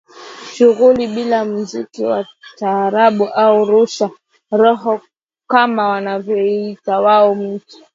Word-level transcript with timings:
Shughuli 0.53 1.07
bila 1.07 1.45
mziki 1.45 2.05
wa 2.05 2.27
taarabu 2.57 3.25
au 3.27 3.65
rusha 3.65 4.09
roho 4.51 5.01
kama 5.47 5.87
wanavyoliita 5.89 7.01
wao 7.01 7.35
mtu 7.35 7.77